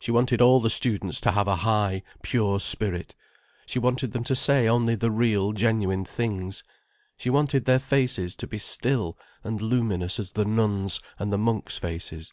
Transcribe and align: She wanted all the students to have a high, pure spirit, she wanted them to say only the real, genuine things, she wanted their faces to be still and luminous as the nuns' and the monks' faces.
She 0.00 0.10
wanted 0.10 0.40
all 0.40 0.60
the 0.60 0.70
students 0.70 1.20
to 1.20 1.32
have 1.32 1.46
a 1.46 1.56
high, 1.56 2.02
pure 2.22 2.58
spirit, 2.58 3.14
she 3.66 3.78
wanted 3.78 4.12
them 4.12 4.24
to 4.24 4.34
say 4.34 4.66
only 4.66 4.94
the 4.94 5.10
real, 5.10 5.52
genuine 5.52 6.06
things, 6.06 6.64
she 7.18 7.28
wanted 7.28 7.66
their 7.66 7.78
faces 7.78 8.34
to 8.36 8.46
be 8.46 8.56
still 8.56 9.18
and 9.44 9.60
luminous 9.60 10.18
as 10.18 10.32
the 10.32 10.46
nuns' 10.46 11.00
and 11.18 11.30
the 11.30 11.36
monks' 11.36 11.76
faces. 11.76 12.32